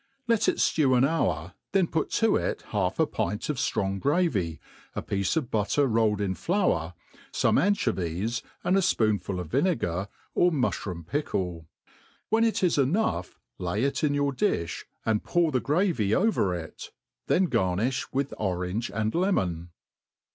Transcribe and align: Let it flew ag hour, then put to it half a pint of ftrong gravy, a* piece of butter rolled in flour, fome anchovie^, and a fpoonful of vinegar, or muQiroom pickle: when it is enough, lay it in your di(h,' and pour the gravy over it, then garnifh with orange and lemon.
Let 0.27 0.49
it 0.49 0.59
flew 0.59 0.95
ag 0.95 1.03
hour, 1.03 1.53
then 1.73 1.85
put 1.85 2.09
to 2.23 2.35
it 2.35 2.63
half 2.69 2.99
a 2.99 3.05
pint 3.05 3.49
of 3.49 3.57
ftrong 3.57 3.99
gravy, 3.99 4.59
a* 4.95 5.01
piece 5.03 5.35
of 5.37 5.51
butter 5.51 5.85
rolled 5.85 6.19
in 6.21 6.33
flour, 6.33 6.95
fome 7.31 7.59
anchovie^, 7.61 8.41
and 8.63 8.75
a 8.75 8.79
fpoonful 8.79 9.39
of 9.39 9.51
vinegar, 9.51 10.07
or 10.33 10.49
muQiroom 10.49 11.05
pickle: 11.05 11.67
when 12.29 12.43
it 12.43 12.63
is 12.63 12.79
enough, 12.79 13.39
lay 13.59 13.83
it 13.83 14.03
in 14.03 14.15
your 14.15 14.33
di(h,' 14.33 14.85
and 15.05 15.23
pour 15.23 15.51
the 15.51 15.59
gravy 15.59 16.15
over 16.15 16.55
it, 16.55 16.89
then 17.27 17.45
garnifh 17.47 18.07
with 18.11 18.33
orange 18.39 18.89
and 18.89 19.13
lemon. 19.13 19.69